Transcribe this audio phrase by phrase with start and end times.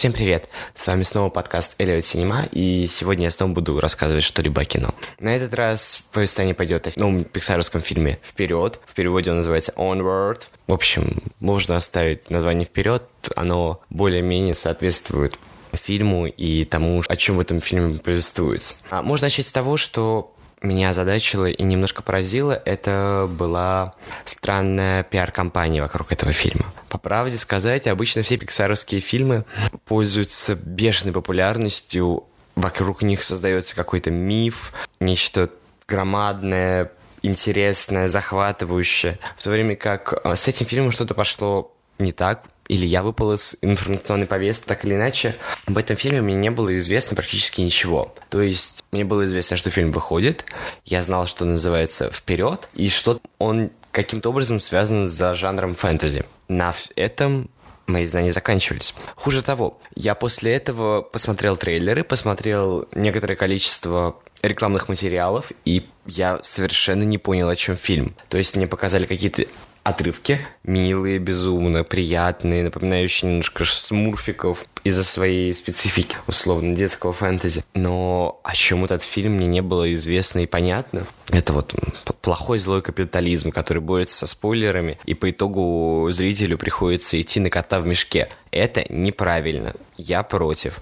[0.00, 0.48] Всем привет!
[0.74, 4.88] С вами снова подкаст Элliot Cinema, и сегодня я снова буду рассказывать что-либо о кино.
[5.18, 8.80] На этот раз повествование пойдет о новом пиксаровском фильме «Вперед».
[8.86, 10.44] В переводе он называется «Onward».
[10.66, 13.02] В общем, можно оставить название «Вперед»,
[13.36, 15.38] оно более-менее соответствует
[15.74, 18.76] фильму и тому, о чем в этом фильме повествуется.
[18.88, 20.32] А можно начать с того, что
[20.62, 26.66] меня озадачило и немножко поразило, это была странная пиар-компания вокруг этого фильма.
[26.88, 29.44] По правде сказать, обычно все пиксаровские фильмы
[29.84, 32.24] пользуются бешеной популярностью,
[32.56, 35.50] вокруг них создается какой-то миф, нечто
[35.88, 39.18] громадное, интересное, захватывающее.
[39.36, 43.32] В то время как э, с этим фильмом что-то пошло не так, или я выпал
[43.32, 45.34] из информационной повестки, так или иначе,
[45.66, 48.14] об этом фильме мне не было известно практически ничего.
[48.28, 50.44] То есть мне было известно, что фильм выходит,
[50.84, 56.24] я знал, что называется «Вперед», и что он каким-то образом связан с жанром фэнтези.
[56.46, 57.50] На этом
[57.88, 58.94] мои знания заканчивались.
[59.16, 67.02] Хуже того, я после этого посмотрел трейлеры, посмотрел некоторое количество рекламных материалов, и я совершенно
[67.02, 68.14] не понял, о чем фильм.
[68.28, 69.46] То есть мне показали какие-то
[69.82, 77.64] отрывки, милые, безумно, приятные, напоминающие немножко смурфиков из-за своей специфики, условно, детского фэнтези.
[77.74, 81.04] Но о чем этот фильм мне не было известно и понятно.
[81.30, 81.74] Это вот
[82.20, 87.80] плохой злой капитализм, который борется со спойлерами, и по итогу зрителю приходится идти на кота
[87.80, 88.28] в мешке.
[88.50, 89.74] Это неправильно.
[89.96, 90.80] Я против.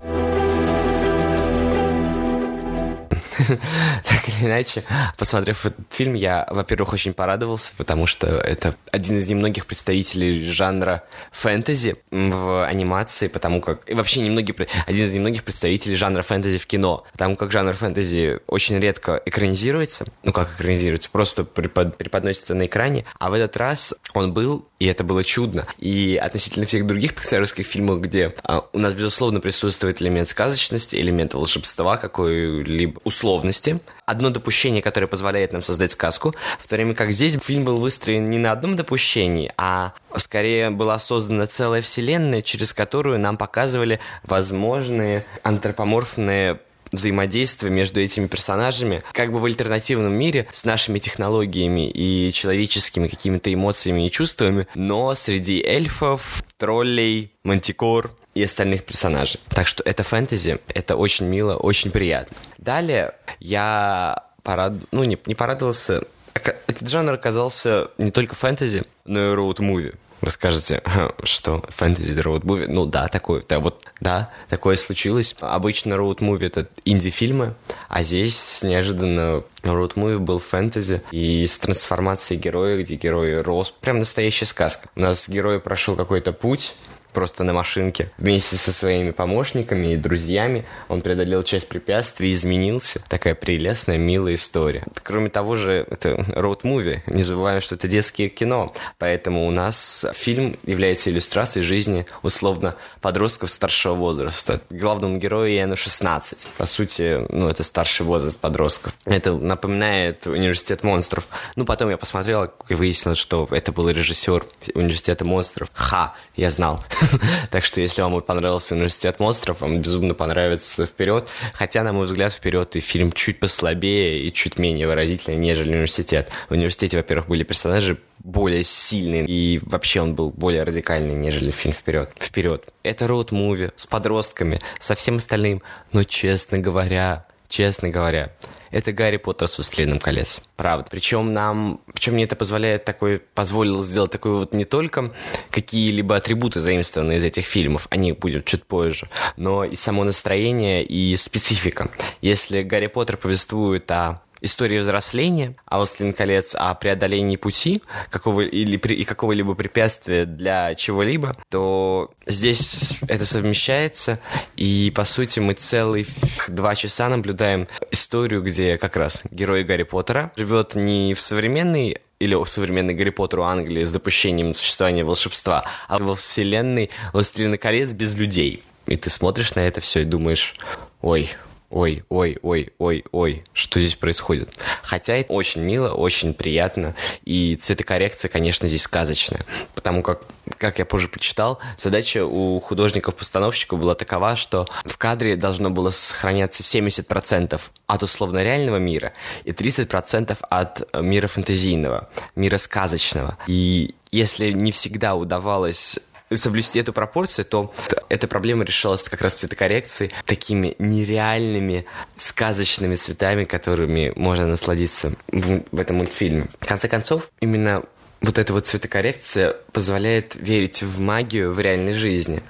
[4.05, 4.84] так или иначе,
[5.17, 11.05] посмотрев этот фильм, я, во-первых, очень порадовался, потому что это один из немногих представителей жанра
[11.30, 13.89] фэнтези в анимации, потому как...
[13.89, 14.55] И вообще немногие,
[14.86, 20.05] один из немногих представителей жанра фэнтези в кино, потому как жанр фэнтези очень редко экранизируется,
[20.23, 24.87] ну как экранизируется, просто препод, преподносится на экране, а в этот раз он был, и
[24.87, 25.67] это было чудно.
[25.79, 31.35] И относительно всех других пиксаровских фильмов, где а, у нас, безусловно, присутствует элемент сказочности, элемент
[31.35, 37.13] волшебства какой-либо, условно условности, одно допущение, которое позволяет нам создать сказку, в то время как
[37.13, 42.73] здесь фильм был выстроен не на одном допущении, а скорее была создана целая вселенная, через
[42.73, 46.61] которую нам показывали возможные антропоморфные
[46.93, 53.53] взаимодействие между этими персонажами, как бы в альтернативном мире с нашими технологиями и человеческими какими-то
[53.53, 59.41] эмоциями и чувствами, но среди эльфов, троллей, мантикор и остальных персонажей.
[59.49, 62.37] Так что это фэнтези, это очень мило, очень приятно.
[62.59, 64.75] Далее я порад...
[64.93, 66.03] ну, не, не порадовался.
[66.35, 69.95] Этот жанр оказался не только фэнтези, но и роуд-муви.
[70.20, 70.83] Вы скажете,
[71.23, 72.67] что фэнтези роуд-муви?
[72.67, 75.34] Ну да, такое, да, вот, да, такое случилось.
[75.40, 77.55] Обычно роуд-муви это инди-фильмы,
[77.89, 83.70] а здесь неожиданно роуд-муви был фэнтези и с трансформацией героя, где герой рос.
[83.80, 84.89] Прям настоящая сказка.
[84.96, 86.74] У нас герой прошел какой-то путь,
[87.18, 88.12] просто на машинке.
[88.17, 93.02] Вместе со своими помощниками и друзьями он преодолел часть препятствий и изменился.
[93.08, 94.84] Такая прелестная, милая история.
[95.02, 97.01] Кроме того же, это роуд-муви.
[97.08, 98.73] Не забываем, что это детское кино.
[98.98, 104.61] Поэтому у нас фильм является иллюстрацией жизни, условно, подростков старшего возраста.
[104.70, 106.46] Главному герою Яну 16.
[106.57, 108.92] По сути, ну, это старший возраст подростков.
[109.07, 111.27] Это напоминает университет монстров.
[111.57, 114.45] Ну, потом я посмотрел и выяснилось, что это был режиссер
[114.77, 115.68] университета монстров.
[115.73, 116.84] Ха, я знал.
[117.51, 121.29] так что, если вам понравился «Университет монстров», вам безумно понравится «Вперед».
[121.52, 126.30] Хотя, на мой взгляд, «Вперед» и фильм чуть послабее и чуть менее выразительный, нежели «Университет».
[126.48, 131.75] В «Университете», во-первых, были персонажи более сильные, и вообще он был более радикальный, нежели фильм
[131.75, 132.11] «Вперед».
[132.19, 132.64] «Вперед».
[132.82, 135.62] Это роуд-муви с подростками, со всем остальным.
[135.93, 138.32] Но, честно говоря, честно говоря,
[138.70, 140.40] это Гарри Поттер с «Властелином колец».
[140.56, 140.87] Правда.
[140.90, 141.81] Причем нам...
[141.93, 143.19] Причем мне это позволяет такой...
[143.19, 145.11] Позволило сделать такой вот не только
[145.50, 150.84] какие-либо атрибуты заимствованные из этих фильмов, о них будет чуть позже, но и само настроение
[150.84, 151.90] и специфика.
[152.20, 158.76] Если Гарри Поттер повествует о истории взросления, а «Властелин колец» о преодолении пути какого, или,
[158.76, 164.20] и какого-либо препятствия для чего-либо, то здесь это совмещается,
[164.56, 166.06] и, по сути, мы целые
[166.49, 172.34] два часа наблюдаем историю, где как раз герой Гарри Поттера живет не в современной или
[172.34, 178.14] в современной Гарри Поттеру Англии с допущением существования волшебства, а во вселенной «Властелина колец» без
[178.17, 178.62] людей.
[178.87, 180.55] И ты смотришь на это все и думаешь,
[181.00, 181.31] ой,
[181.70, 184.49] ой, ой, ой, ой, ой, что здесь происходит.
[184.82, 186.94] Хотя это очень мило, очень приятно,
[187.25, 189.41] и цветокоррекция, конечно, здесь сказочная,
[189.75, 190.23] потому как,
[190.56, 196.62] как я позже почитал, задача у художников-постановщиков была такова, что в кадре должно было сохраняться
[196.62, 199.12] 70% от условно реального мира
[199.44, 203.37] и 30% от мира фэнтезийного, мира сказочного.
[203.47, 205.99] И если не всегда удавалось
[206.36, 207.72] соблюсти эту пропорцию, то
[208.08, 211.86] эта проблема решалась как раз цветокоррекцией, такими нереальными
[212.16, 216.46] сказочными цветами, которыми можно насладиться в, в этом мультфильме.
[216.60, 217.82] В конце концов, именно
[218.20, 222.42] вот эта вот цветокоррекция позволяет верить в магию в реальной жизни.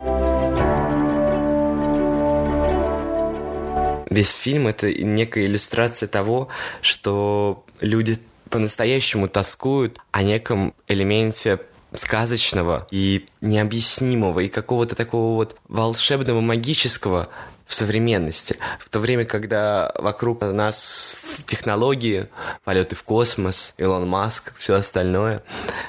[4.11, 6.49] Весь фильм— это некая иллюстрация того,
[6.81, 11.61] что люди по-настоящему тоскуют о неком элементе
[11.99, 17.29] сказочного и необъяснимого, и какого-то такого вот волшебного, магического
[17.69, 18.57] в современности.
[18.81, 21.15] В то время, когда вокруг нас
[21.47, 22.27] технологии,
[22.65, 25.43] полеты в космос, Илон Маск, все остальное,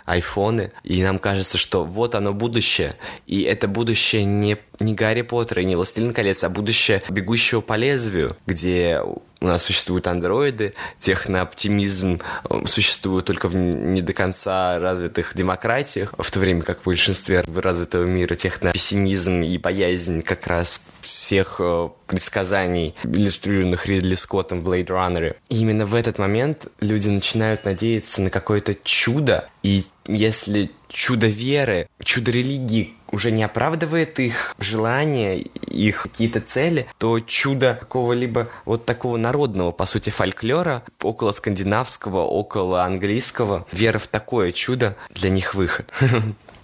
[0.06, 2.96] айфоны, и нам кажется, что вот оно будущее,
[3.28, 7.78] и это будущее не, не Гарри Поттер и не Властелин колец, а будущее бегущего по
[7.78, 9.02] лезвию, где
[9.42, 12.20] у нас существуют андроиды, технооптимизм
[12.50, 17.44] э, существует только в не до конца развитых демократиях, в то время как в большинстве
[17.56, 24.88] развитого мира технопессимизм и боязнь как раз всех э, предсказаний, иллюстрированных Ридли Скоттом в Blade
[24.88, 25.36] Runner.
[25.50, 31.88] И именно в этот момент люди начинают надеяться на какое-то чудо, и если чудо веры,
[32.04, 39.18] чудо религии уже не оправдывает их желания, их какие-то цели, то чудо какого-либо вот такого
[39.18, 45.92] народного, по сути, фольклора, около скандинавского, около английского, вера в такое чудо для них выход.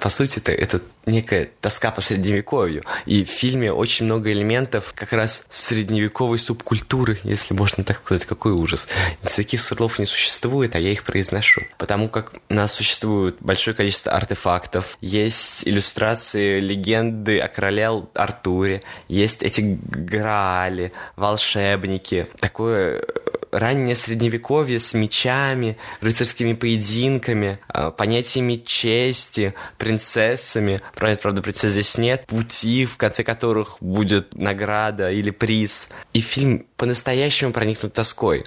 [0.00, 2.82] По сути, это, это некая тоска по средневековью.
[3.06, 8.24] И в фильме очень много элементов как раз средневековой субкультуры, если можно так сказать.
[8.24, 8.88] Какой ужас.
[9.22, 11.62] Таких слов не существует, а я их произношу.
[11.78, 19.42] Потому как у нас существует большое количество артефактов, есть иллюстрации легенды о короле Артуре, есть
[19.42, 22.28] эти граали, волшебники.
[22.40, 23.04] Такое
[23.54, 30.80] раннее средневековье с мечами, рыцарскими поединками, а, понятиями чести, принцессами.
[30.94, 32.26] Правда, принцесс здесь нет.
[32.26, 35.90] Пути, в конце которых будет награда или приз.
[36.12, 38.44] И фильм по-настоящему проникнут тоской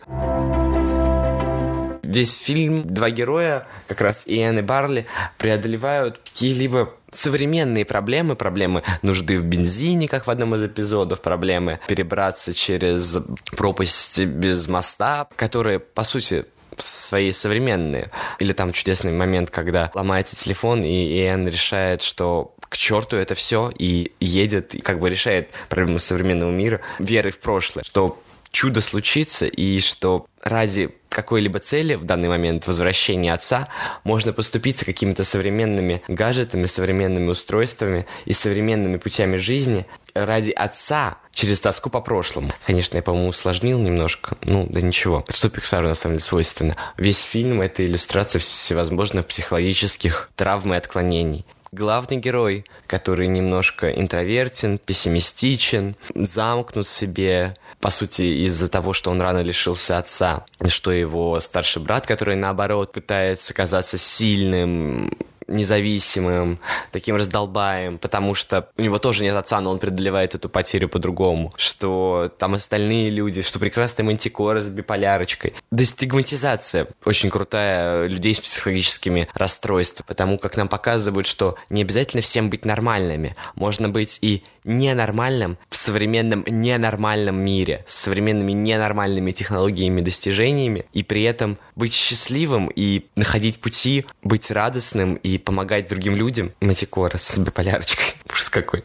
[2.08, 5.06] весь фильм два героя, как раз Иэн и Барли,
[5.38, 12.54] преодолевают какие-либо современные проблемы, проблемы нужды в бензине, как в одном из эпизодов, проблемы перебраться
[12.54, 13.18] через
[13.52, 16.46] пропасть без моста, которые, по сути,
[16.78, 18.12] свои современные.
[18.40, 23.72] Или там чудесный момент, когда ломается телефон, и Иэн решает, что к черту это все,
[23.78, 28.22] и едет, и как бы решает проблему современного мира верой в прошлое, что
[28.52, 33.70] чудо случится, и что ради какой-либо цели, в данный момент возвращения отца,
[34.04, 41.90] можно поступиться какими-то современными гаджетами, современными устройствами и современными путями жизни ради отца через тоску
[41.90, 42.52] по прошлому.
[42.66, 44.38] Конечно, я, по-моему, усложнил немножко.
[44.42, 45.24] Ну, да ничего.
[45.30, 46.76] Что Пиксару, на самом деле, свойственно.
[46.98, 55.96] Весь фильм— это иллюстрация всевозможных психологических травм и отклонений главный герой, который немножко интровертен, пессимистичен,
[56.16, 62.06] замкнут себе, по сути, из-за того, что он рано лишился отца, что его старший брат,
[62.06, 65.12] который, наоборот, пытается казаться сильным,
[65.48, 66.60] независимым,
[66.92, 71.54] таким раздолбаем, потому что у него тоже нет отца, но он преодолевает эту потерю по-другому,
[71.58, 75.54] что там остальные люди, что прекрасная мантикора с биполярочкой.
[75.72, 82.50] Дестигматизация очень крутая людей с психологическими расстройствами, потому как нам показывают, что не обязательно всем
[82.50, 90.86] быть нормальными, можно быть и ненормальным в современном ненормальном мире, с современными ненормальными технологиями, достижениями,
[90.92, 96.52] и при этом быть счастливым и находить пути, быть радостным и помогать другим людям.
[96.60, 98.16] Матикора с биполярочкой.
[98.34, 98.84] Ужас какой.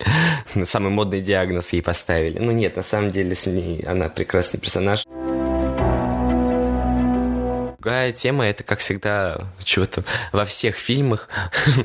[0.65, 2.39] Самый модный диагноз ей поставили.
[2.39, 5.05] Ну нет, на самом деле с ней она прекрасный персонаж.
[7.79, 11.29] Другая тема, это, как всегда, чего-то во всех фильмах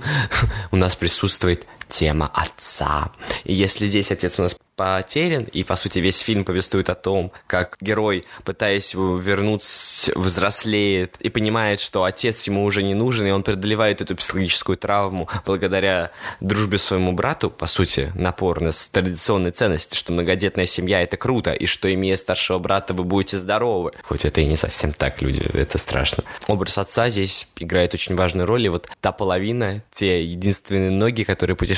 [0.71, 3.11] у нас присутствует тема отца.
[3.43, 7.31] И если здесь отец у нас потерян, и, по сути, весь фильм повествует о том,
[7.47, 13.41] как герой, пытаясь вернуться, взрослеет и понимает, что отец ему уже не нужен, и он
[13.41, 20.13] преодолевает эту психологическую травму благодаря дружбе своему брату, по сути, напор на традиционные ценности, что
[20.13, 23.93] многодетная семья— это круто, и что, имея старшего брата, вы будете здоровы.
[24.03, 26.23] Хоть это и не совсем так, люди, это страшно.
[26.45, 31.55] Образ отца здесь играет очень важную роль, и вот та половина, те единственные ноги, которые
[31.55, 31.76] путешествуют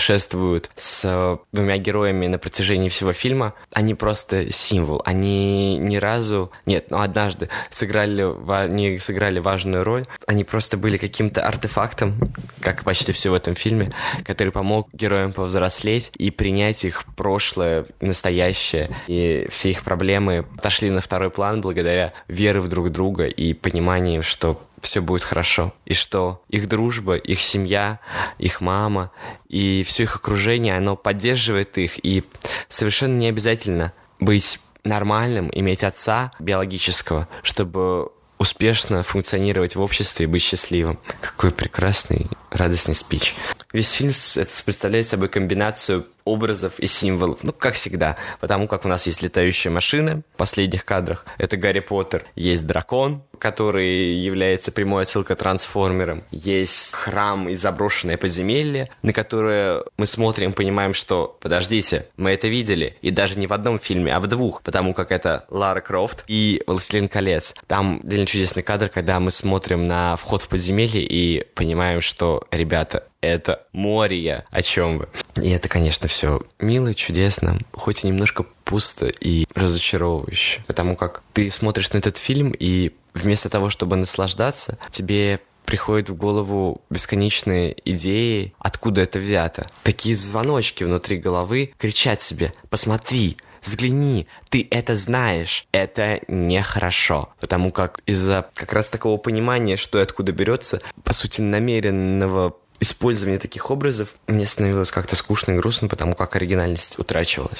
[0.75, 5.01] с двумя героями на протяжении всего фильма, они просто символ.
[5.05, 8.23] Они ни разу, нет, ну однажды сыграли,
[8.71, 10.05] не сыграли важную роль.
[10.27, 12.19] Они просто были каким-то артефактом,
[12.61, 13.91] как почти все в этом фильме,
[14.25, 18.89] который помог героям повзрослеть и принять их прошлое, настоящее.
[19.07, 24.23] И все их проблемы отошли на второй план благодаря вере в друг друга и пониманию,
[24.23, 27.99] что все будет хорошо, и что их дружба, их семья,
[28.37, 29.11] их мама
[29.47, 32.23] и все их окружение, оно поддерживает их, и
[32.67, 40.41] совершенно не обязательно быть нормальным, иметь отца биологического, чтобы успешно функционировать в обществе и быть
[40.41, 40.97] счастливым.
[41.21, 43.35] Какой прекрасный, радостный спич.
[43.71, 47.43] Весь фильм это представляет собой комбинацию образов и символов.
[47.43, 48.17] Ну, как всегда.
[48.39, 51.25] Потому как у нас есть летающие машины в последних кадрах.
[51.37, 52.23] Это Гарри Поттер.
[52.35, 56.23] Есть дракон, который является прямой отсылкой трансформерам.
[56.31, 62.97] Есть храм и заброшенное подземелье, на которое мы смотрим, понимаем, что, подождите, мы это видели.
[63.01, 64.61] И даже не в одном фильме, а в двух.
[64.61, 67.53] Потому как это Лара Крофт и Властелин колец.
[67.67, 73.08] Там довольно чудесный кадр, когда мы смотрим на вход в подземелье и понимаем, что, ребята,
[73.21, 75.07] это море, о чем вы.
[75.41, 80.63] И это, конечно, все мило, чудесно, хоть и немножко пусто и разочаровывающе.
[80.67, 86.15] Потому как ты смотришь на этот фильм, и вместо того, чтобы наслаждаться, тебе приходят в
[86.15, 89.67] голову бесконечные идеи, откуда это взято.
[89.83, 97.29] Такие звоночки внутри головы кричат себе «Посмотри, взгляни, ты это знаешь, это нехорошо.
[97.39, 103.39] Потому как из-за как раз такого понимания, что и откуда берется, по сути, намеренного использование
[103.39, 107.59] таких образов мне становилось как-то скучно и грустно, потому как оригинальность утрачивалась.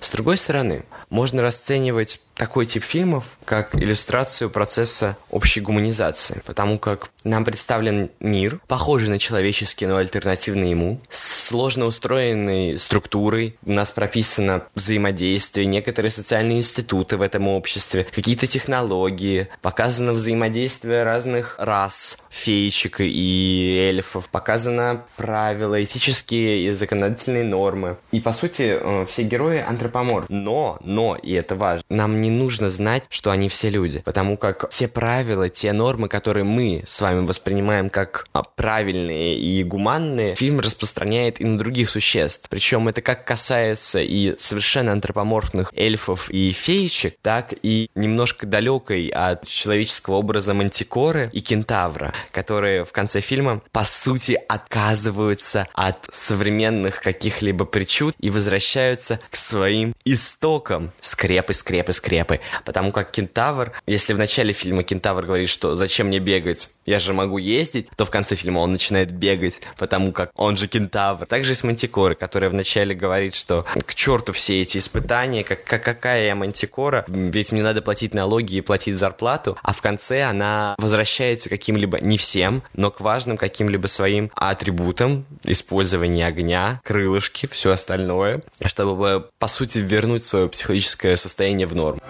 [0.00, 7.10] С другой стороны, можно расценивать такой тип фильмов как иллюстрацию процесса общей гуманизации, потому как
[7.22, 13.90] нам представлен мир, похожий на человеческий, но альтернативный ему, с сложно устроенной структурой, у нас
[13.90, 23.00] прописано взаимодействие, некоторые социальные институты в этом обществе, какие-то технологии, показано взаимодействие разных рас, феечек
[23.00, 27.96] и эльфов, показано правила, этические и законодательные нормы.
[28.12, 30.26] И, по сути, э, все герои антропоморф.
[30.28, 34.70] Но, но, и это важно, нам не нужно знать, что они все люди, потому как
[34.70, 40.60] те правила, те нормы, которые мы с вами воспринимаем как а, правильные и гуманные, фильм
[40.60, 42.48] распространяет и на других существ.
[42.48, 49.46] Причем это как касается и совершенно антропоморфных эльфов и феечек, так и немножко далекой от
[49.46, 57.64] человеческого образа мантикоры и кентавра, которые в конце фильма, по сути, отказываются от современных каких-либо
[57.64, 60.92] причуд и возвращаются к своим истокам.
[61.00, 62.40] Скрепы, скрепы, скрепы.
[62.64, 67.12] Потому как кентавр, если в начале фильма кентавр говорит, что зачем мне бегать, я же
[67.12, 71.26] могу ездить, то в конце фильма он начинает бегать, потому как он же кентавр.
[71.26, 75.82] Также и с Мантикорой, которая вначале говорит, что к черту все эти испытания, как, как
[75.82, 80.74] какая я Мантикора, ведь мне надо платить налоги и платить зарплату, а в конце она
[80.78, 88.42] возвращается каким-либо, не всем, но к важным каким-либо своим атрибутам, использование огня, крылышки, все остальное,
[88.66, 92.00] чтобы, по сути, вернуть свое психологическое состояние в норму.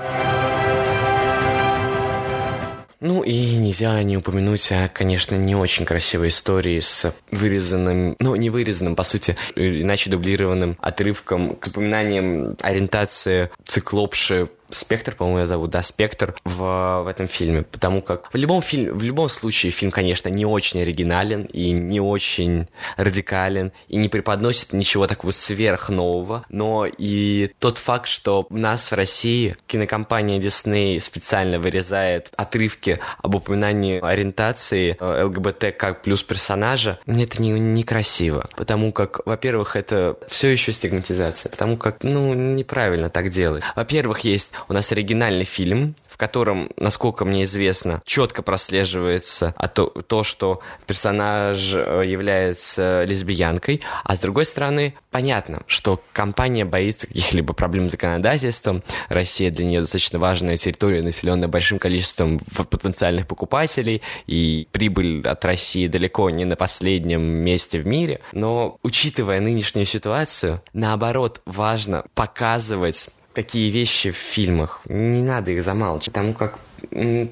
[3.00, 8.50] Ну и нельзя не упомянуть о, конечно, не очень красивой истории с вырезанным, ну не
[8.50, 15.82] вырезанным, по сути, иначе дублированным отрывком к упоминаниям ориентации циклопши Спектр, по-моему, я зовут, да,
[15.82, 20.28] Спектр в, в этом фильме, потому как в любом фильме, в любом случае фильм, конечно,
[20.28, 27.50] не очень оригинален и не очень радикален и не преподносит ничего такого сверхнового, но и
[27.58, 34.96] тот факт, что у нас в России кинокомпания Disney специально вырезает отрывки об упоминании ориентации
[34.98, 40.72] э, ЛГБТ как плюс персонажа, мне это не, некрасиво, потому как, во-первых, это все еще
[40.72, 43.62] стигматизация, потому как, ну, неправильно так делать.
[43.76, 49.86] Во-первых, есть у нас оригинальный фильм, в котором, насколько мне известно, четко прослеживается а то,
[49.86, 57.52] то, что персонаж э, является лесбиянкой, а с другой стороны, понятно, что компания боится каких-либо
[57.54, 64.68] проблем с законодательством, Россия для нее достаточно важная территория, населенная большим количеством потенциальных покупателей, и
[64.72, 71.40] прибыль от России далеко не на последнем месте в мире, но учитывая нынешнюю ситуацию, наоборот,
[71.46, 74.80] важно показывать такие вещи в фильмах.
[74.86, 76.58] Не надо их замалчивать, потому как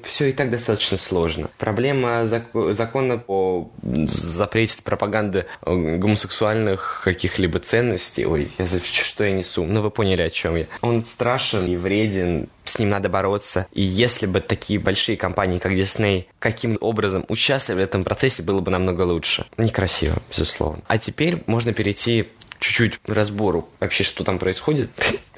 [0.05, 1.49] все и так достаточно сложно.
[1.57, 8.25] Проблема зак- закона по запрете пропаганды э, гомосексуальных каких-либо ценностей.
[8.25, 9.65] Ой, я за что я несу?
[9.65, 10.67] Ну, вы поняли, о чем я.
[10.81, 13.67] Он страшен и вреден, с ним надо бороться.
[13.73, 18.59] И если бы такие большие компании, как Disney, каким образом участвовали в этом процессе, было
[18.61, 19.45] бы намного лучше.
[19.57, 20.83] Некрасиво, безусловно.
[20.87, 22.27] А теперь можно перейти
[22.59, 24.89] чуть-чуть разбору вообще, что там происходит.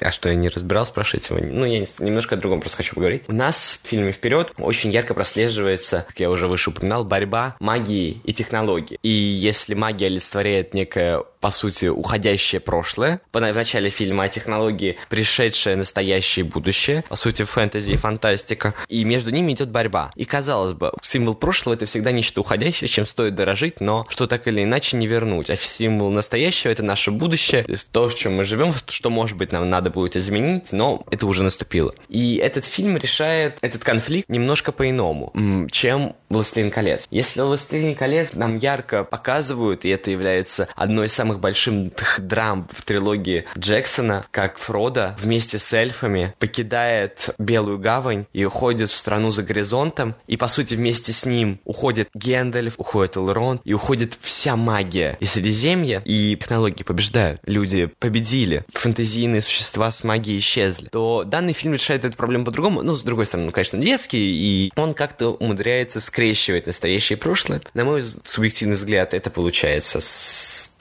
[0.02, 1.40] А что, я не разбирал, спрашиваете вы?
[1.42, 3.24] Ну, я немножко о другом просто хочу поговорить.
[3.28, 8.20] У нас в фильме «Вперед» очень ярко прослеживается, как я уже выше упоминал, борьба магии
[8.24, 8.98] и технологии.
[9.02, 13.20] И если магия олицетворяет некое по сути, уходящее прошлое.
[13.32, 17.02] В начале фильма о технологии пришедшее настоящее будущее.
[17.08, 18.74] По сути, фэнтези и фантастика.
[18.88, 20.12] И между ними идет борьба.
[20.14, 24.46] И казалось бы, символ прошлого это всегда нечто уходящее, чем стоит дорожить, но что так
[24.46, 25.50] или иначе не вернуть.
[25.50, 29.68] А символ настоящего это наше будущее, то, в чем мы живем, что, может быть, нам
[29.68, 31.92] надо будет изменить, но это уже наступило.
[32.08, 35.32] И этот фильм решает этот конфликт немножко по-иному,
[35.72, 37.08] чем «Властелин колец».
[37.10, 42.82] Если «Властелин колец» нам ярко показывают, и это является одной из самых больших драм в
[42.82, 49.42] трилогии Джексона, как Фродо вместе с эльфами покидает Белую гавань и уходит в страну за
[49.42, 55.16] горизонтом, и, по сути, вместе с ним уходит Гендальф, уходит Элрон, и уходит вся магия
[55.20, 57.40] и Средиземья, и технологии побеждают.
[57.46, 60.88] Люди победили, фэнтезийные существа с магией исчезли.
[60.88, 62.82] То данный фильм решает эту проблему по-другому.
[62.82, 67.62] Ну, с другой стороны, ну, конечно, детский, и он как-то умудряется скрещивать настоящее и прошлое.
[67.74, 70.00] На мой субъективный взгляд, это получается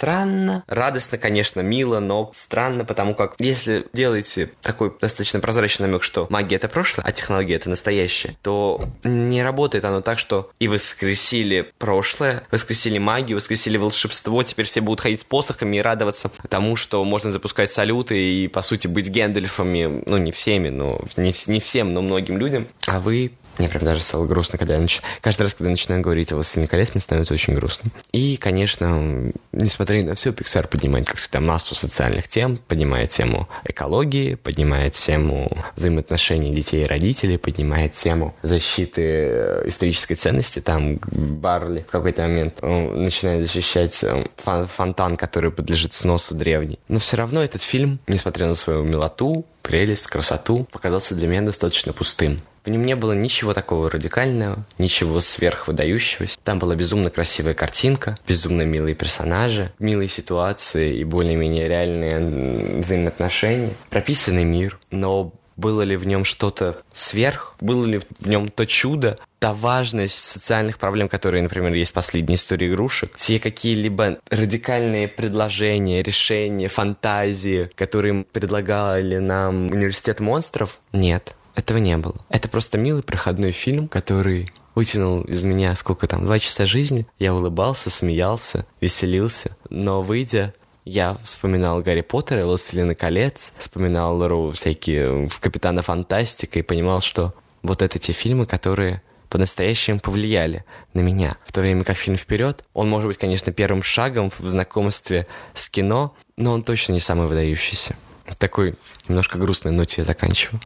[0.01, 0.63] странно.
[0.65, 6.55] Радостно, конечно, мило, но странно, потому как если делаете такой достаточно прозрачный намек, что магия
[6.55, 12.41] это прошлое, а технология это настоящее, то не работает оно так, что и воскресили прошлое,
[12.49, 17.29] воскресили магию, воскресили волшебство, теперь все будут ходить с посохами и радоваться тому, что можно
[17.29, 22.01] запускать салюты и, по сути, быть Гэндальфами, ну, не всеми, но не, не всем, но
[22.01, 25.01] многим людям, а вы мне прям даже стало грустно, когда я нач...
[25.21, 27.91] каждый раз, когда я начинаю говорить о «Властелине колец», мне становится очень грустно.
[28.11, 34.35] И, конечно, несмотря на все, Pixar поднимает, как всегда, массу социальных тем, поднимает тему экологии,
[34.35, 40.59] поднимает тему взаимоотношений детей и родителей, поднимает тему защиты э, исторической ценности.
[40.59, 46.79] Там Барли в какой-то момент начинает защищать э, фон фонтан, который подлежит сносу древний.
[46.87, 51.93] Но все равно этот фильм, несмотря на свою милоту, прелесть, красоту, показался для меня достаточно
[51.93, 52.37] пустым.
[52.63, 56.37] В нем не было ничего такого радикального, ничего сверхвыдающегося.
[56.43, 64.43] Там была безумно красивая картинка, безумно милые персонажи, милые ситуации и более-менее реальные взаимоотношения, прописанный
[64.43, 69.53] мир, но было ли в нем что-то сверх, было ли в нем то чудо, та
[69.53, 76.67] важность социальных проблем, которые, например, есть в последней истории игрушек, те какие-либо радикальные предложения, решения,
[76.67, 81.35] фантазии, которые предлагали нам университет монстров, нет.
[81.55, 82.15] Этого не было.
[82.29, 87.05] Это просто милый проходной фильм, который вытянул из меня сколько там, два часа жизни.
[87.19, 89.55] Я улыбался, смеялся, веселился.
[89.69, 90.53] Но выйдя,
[90.85, 97.33] я вспоминал Гарри Поттера, Властелина колец, вспоминал Лору всякие в Капитана Фантастика и понимал, что
[97.61, 101.31] вот это те фильмы, которые по-настоящему повлияли на меня.
[101.45, 105.69] В то время как фильм «Вперед», он может быть, конечно, первым шагом в знакомстве с
[105.69, 107.95] кино, но он точно не самый выдающийся.
[108.37, 108.75] Такой
[109.07, 110.59] немножко грустной ноте я заканчиваю.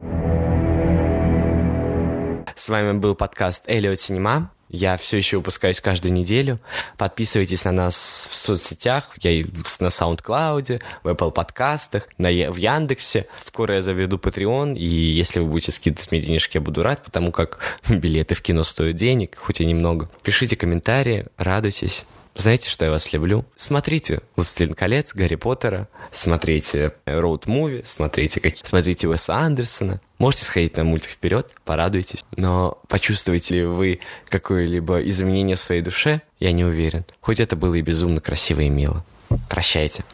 [2.56, 4.50] С вами был подкаст Элиот Синема.
[4.70, 6.58] Я все еще выпускаюсь каждую неделю.
[6.96, 9.10] Подписывайтесь на нас в соцсетях.
[9.20, 9.44] Я
[9.78, 13.26] на SoundCloud, в Apple подкастах, на, в Яндексе.
[13.36, 17.30] Скоро я заведу Patreon, и если вы будете скидывать мне денежки, я буду рад, потому
[17.30, 17.58] как
[17.90, 20.08] билеты в кино стоят денег, хоть и немного.
[20.22, 22.06] Пишите комментарии, радуйтесь.
[22.36, 23.44] Знаете, что я вас люблю?
[23.56, 28.54] Смотрите «Властелин колец», «Гарри Поттера», смотрите «Роуд-муви», смотрите, как...
[28.56, 30.00] смотрите Уэса Андерсона.
[30.18, 32.24] Можете сходить на мультик вперед, порадуйтесь.
[32.36, 36.20] Но почувствуете ли вы какое-либо изменение в своей душе?
[36.38, 37.04] Я не уверен.
[37.20, 39.04] Хоть это было и безумно красиво и мило.
[39.48, 40.04] Прощайте.